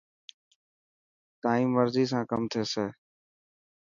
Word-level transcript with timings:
تيان 1.41 1.63
مرضي 1.75 2.03
سان 2.11 2.21
ڪم 2.29 2.41
ٿيسي. 2.51 2.85